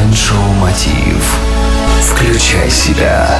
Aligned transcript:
Майншоу 0.00 0.54
Мотив. 0.58 1.36
Включай 2.00 2.70
себя. 2.70 3.38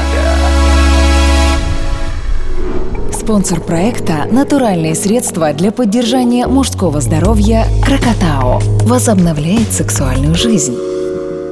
Спонсор 3.11 3.61
проекта– 3.61 4.27
натуральные 4.31 4.95
средства 4.95 5.55
для 5.55 5.73
поддержания 5.73 6.47
мужского 6.47 7.01
здоровья 7.01 7.65
«Крокотао». 7.83 8.61
Возобновляет 8.83 9.73
сексуальную 9.73 10.35
жизнь. 10.35 10.77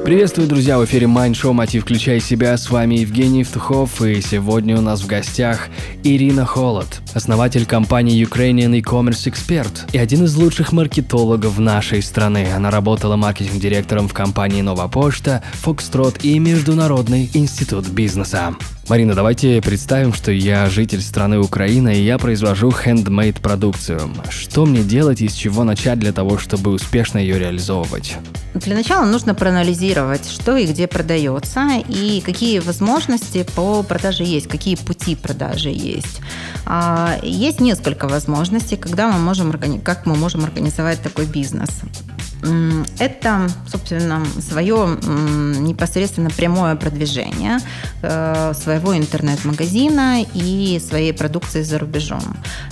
Приветствую, 0.05 0.47
друзья! 0.47 0.77
В 0.77 0.85
эфире 0.85 1.07
Mind 1.07 1.31
Show 1.31 1.53
«Мотив. 1.53 1.83
Включай 1.83 2.19
себя». 2.19 2.55
С 2.55 2.69
вами 2.69 2.95
Евгений 2.95 3.39
Евтухов, 3.39 4.01
и 4.03 4.21
сегодня 4.21 4.77
у 4.77 4.81
нас 4.81 5.01
в 5.01 5.07
гостях 5.07 5.69
Ирина 6.03 6.45
Холод, 6.45 7.01
основатель 7.13 7.65
компании 7.65 8.25
Ukrainian 8.25 8.75
E-Commerce 8.77 9.31
Expert 9.31 9.89
и 9.91 9.97
один 9.97 10.25
из 10.25 10.35
лучших 10.35 10.71
маркетологов 10.71 11.57
нашей 11.59 12.01
страны. 12.01 12.47
Она 12.55 12.71
работала 12.71 13.15
маркетинг-директором 13.15 14.07
в 14.07 14.13
компании 14.13 14.61
«Нова 14.61 14.87
Почта», 14.87 15.43
«Фокстрот» 15.53 16.23
и 16.23 16.37
Международный 16.39 17.29
институт 17.33 17.87
бизнеса. 17.89 18.55
Марина, 18.89 19.13
давайте 19.13 19.61
представим, 19.61 20.15
что 20.15 20.31
я 20.31 20.67
житель 20.67 21.01
страны 21.01 21.37
Украина, 21.37 21.89
и 21.89 22.01
я 22.01 22.17
произвожу 22.17 22.69
handmade 22.69 23.39
продукцию. 23.39 24.01
Что 24.29 24.65
мне 24.65 24.81
делать 24.81 25.21
и 25.21 25.29
с 25.29 25.33
чего 25.33 25.63
начать 25.63 25.99
для 25.99 26.11
того, 26.11 26.39
чтобы 26.39 26.71
успешно 26.71 27.19
ее 27.19 27.37
реализовывать? 27.37 28.17
Для 28.55 28.75
начала 28.75 29.05
нужно 29.05 29.35
проанализировать, 29.35 30.27
что 30.27 30.57
и 30.57 30.65
где 30.65 30.87
продается, 30.87 31.69
и 31.87 32.19
какие 32.21 32.57
возможности 32.57 33.45
по 33.55 33.83
продаже 33.83 34.23
есть, 34.23 34.47
какие 34.47 34.73
пути 34.73 35.15
продажи 35.15 35.69
есть. 35.69 36.19
А, 37.01 37.17
есть 37.23 37.61
несколько 37.61 38.09
возможностей, 38.09 38.75
когда 38.75 39.09
мы 39.09 39.19
можем, 39.19 39.53
как 39.81 40.05
мы 40.05 40.15
можем 40.17 40.43
организовать 40.43 41.01
такой 41.01 41.25
бизнес. 41.25 41.69
Это, 42.41 43.49
собственно, 43.67 44.25
свое 44.39 44.97
непосредственно 45.59 46.29
прямое 46.29 46.75
продвижение 46.75 47.59
э, 48.01 48.53
своего 48.53 48.97
интернет-магазина 48.97 50.23
и 50.33 50.81
своей 50.85 51.13
продукции 51.13 51.63
за 51.63 51.79
рубежом. 51.79 52.21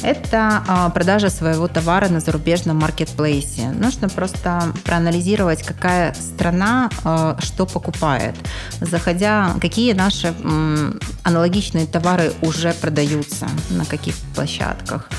Это 0.01 0.63
а, 0.67 0.89
продажа 0.89 1.29
своего 1.29 1.67
товара 1.67 2.07
на 2.07 2.19
зарубежном 2.19 2.77
маркетплейсе. 2.77 3.69
Нужно 3.71 4.09
просто 4.09 4.63
проанализировать, 4.85 5.63
какая 5.63 6.13
страна 6.13 6.89
э, 7.03 7.35
что 7.39 7.65
покупает. 7.65 8.35
Заходя, 8.79 9.53
какие 9.59 9.93
наши 9.93 10.33
аналогичные 11.23 11.87
товары 11.87 12.33
уже 12.41 12.73
продаются, 12.73 13.47
на 13.69 13.85
каких 13.85 14.15
площадках. 14.33 15.09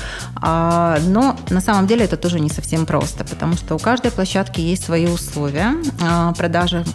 А, 0.41 0.97
но 1.07 1.37
на 1.49 1.61
самом 1.61 1.87
деле 1.87 2.05
это 2.05 2.17
тоже 2.17 2.39
не 2.39 2.49
совсем 2.49 2.85
просто, 2.85 3.23
потому 3.23 3.55
что 3.55 3.75
у 3.75 3.79
каждой 3.79 4.11
площадки 4.11 4.38
площадке 4.39 4.61
есть 4.61 4.85
свои 4.85 5.07
условия 5.07 5.75
а, 6.01 6.33
продажи 6.33 6.85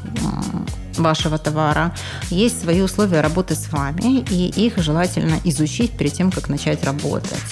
вашего 0.96 1.38
товара, 1.38 1.92
есть 2.30 2.62
свои 2.62 2.80
условия 2.80 3.20
работы 3.20 3.54
с 3.54 3.70
вами, 3.72 4.24
и 4.30 4.66
их 4.66 4.78
желательно 4.78 5.34
изучить 5.44 5.90
перед 5.90 6.12
тем, 6.12 6.30
как 6.30 6.48
начать 6.48 6.84
работать. 6.84 7.42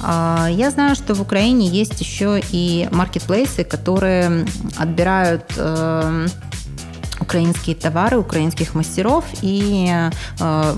А, 0.00 0.48
я 0.50 0.70
знаю, 0.70 0.94
что 0.94 1.14
в 1.14 1.20
Украине 1.20 1.66
есть 1.66 2.00
еще 2.00 2.40
и 2.52 2.88
маркетплейсы, 2.92 3.64
которые 3.64 4.46
отбирают 4.78 5.44
э, 5.56 6.28
украинские 7.34 7.74
товары 7.74 8.16
украинских 8.16 8.74
мастеров 8.74 9.24
и 9.42 9.92
э, 10.38 10.74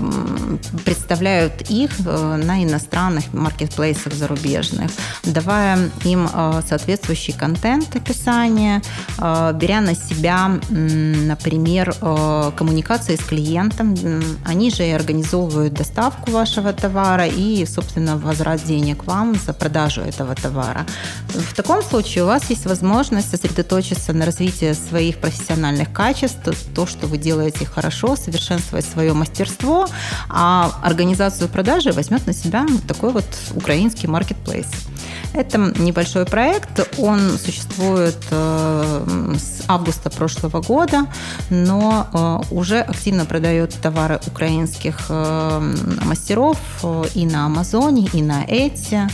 представляют 0.85 1.69
их 1.69 1.91
э, 1.99 2.41
на 2.43 2.63
иностранных 2.63 3.31
маркетплейсах 3.31 4.13
зарубежных, 4.13 4.89
давая 5.23 5.77
им 6.03 6.27
э, 6.33 6.61
соответствующий 6.67 7.33
контент 7.33 7.95
описание, 7.95 8.81
э, 9.19 9.53
беря 9.53 9.81
на 9.81 9.93
себя, 9.93 10.49
например, 10.69 11.93
коммуникации 12.57 13.15
с 13.15 13.23
клиентом. 13.23 13.95
Они 14.45 14.71
же 14.71 14.83
и 14.83 14.91
организовывают 14.91 15.73
доставку 15.73 16.31
вашего 16.31 16.73
товара 16.73 17.27
и, 17.27 17.65
собственно, 17.65 18.17
возврат 18.17 18.63
денег 18.63 19.05
вам 19.05 19.35
за 19.35 19.53
продажу 19.53 20.01
этого 20.01 20.33
товара. 20.33 20.85
В 21.27 21.53
таком 21.53 21.83
случае 21.83 22.23
у 22.23 22.27
вас 22.27 22.49
есть 22.49 22.65
возможность 22.65 23.29
сосредоточиться 23.29 24.13
на 24.13 24.25
развитии 24.25 24.73
своих 24.73 25.17
профессиональных 25.17 25.93
качеств, 25.93 26.46
то, 26.73 26.85
что 26.85 27.07
вы 27.07 27.17
делаете 27.17 27.65
хорошо, 27.65 28.15
совершенствовать 28.15 28.85
свое 28.85 29.13
мастерство, 29.13 29.87
а 30.29 30.79
организацию 30.83 31.49
продажи 31.49 31.91
возьмет 31.91 32.25
на 32.27 32.33
себя 32.33 32.65
такой 32.87 33.11
вот 33.11 33.25
украинский 33.55 34.07
маркетплейс. 34.07 34.67
Это 35.33 35.57
небольшой 35.77 36.25
проект, 36.25 36.87
он 36.97 37.19
существует 37.37 38.17
э, 38.31 39.35
с 39.37 39.63
августа 39.67 40.09
прошлого 40.09 40.61
года, 40.61 41.05
но 41.49 42.07
э, 42.51 42.53
уже 42.53 42.79
активно 42.79 43.25
продает 43.25 43.73
товары 43.81 44.19
украинских 44.25 44.97
э, 45.09 45.73
мастеров 46.05 46.57
и 47.13 47.25
на 47.25 47.45
Амазоне, 47.45 48.07
и 48.13 48.21
на 48.21 48.43
Эти 48.47 49.07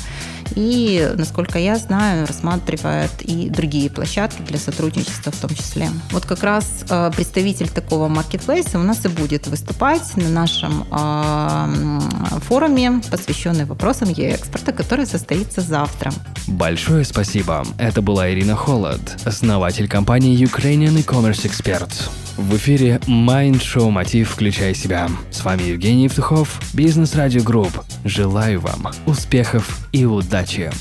и, 0.56 1.12
насколько 1.16 1.60
я 1.60 1.78
знаю, 1.78 2.28
рассматривает 2.28 3.12
и 3.22 3.50
другие 3.50 3.90
площадки 3.90 4.42
для 4.42 4.58
сотрудничества 4.58 5.32
в 5.32 5.38
том 5.38 5.50
числе. 5.52 5.90
Вот 6.12 6.26
как 6.26 6.44
раз 6.44 6.86
э, 6.90 7.12
представитель 7.16 7.70
такого 7.70 8.08
маркетплейса 8.08 8.80
у 8.80 8.84
нас 8.84 9.06
и 9.06 9.10
будет 9.10 9.48
выступать 9.48 10.16
на 10.16 10.30
нашем 10.30 10.86
э, 10.92 12.00
форуме, 12.42 13.02
посвященный 13.10 13.66
вопросам 13.66 14.10
e-экспорта, 14.10 14.72
который 14.74 15.06
состоится 15.06 15.62
завтра. 15.62 16.12
Большое 16.48 17.06
спасибо. 17.06 17.66
Это 17.78 18.02
была 18.02 18.32
Ирина 18.32 18.56
Холод, 18.56 19.00
основатель 19.26 19.88
компании 19.88 20.38
Ukrainian 20.44 21.00
E-Commerce 21.00 21.46
Expert. 21.46 21.92
В 22.36 22.58
эфире 22.58 23.00
Mind 23.08 23.62
Show 23.62 23.90
Мотив 23.92 24.32
«Включай 24.32 24.74
себя». 24.74 25.08
С 25.32 25.44
вами 25.44 25.64
Евгений 25.64 26.06
Евтухов, 26.06 26.60
Бизнес 26.74 27.16
Радио 27.16 27.44
Групп. 27.44 27.72
Желаю 28.04 28.60
вам 28.60 28.92
успехов 29.06 29.88
и 29.92 30.06
удачи. 30.06 30.72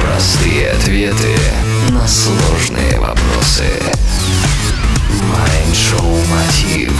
Простые 0.00 0.70
ответы 0.70 1.36
на 1.90 2.06
сложные 2.08 2.98
вопросы. 2.98 3.64
Mind 5.30 5.72
Show 5.72 6.28
Мотив 6.28 6.92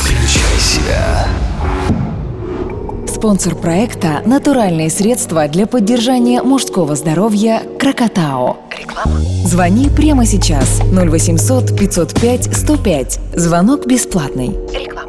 «Включай 0.00 0.58
себя». 0.58 0.73
Спонсор 3.24 3.54
проекта– 3.54 4.20
натуральные 4.26 4.90
средства 4.90 5.48
для 5.48 5.66
поддержания 5.66 6.42
мужского 6.42 6.94
здоровья 6.94 7.62
«Крокотао». 7.80 8.58
Реклама. 8.78 9.18
Звони 9.46 9.88
прямо 9.88 10.26
сейчас 10.26 10.82
0800 10.92 11.74
505 11.74 12.54
105. 12.54 13.20
Звонок 13.34 13.86
бесплатный. 13.86 14.48
Реклама. 14.74 15.03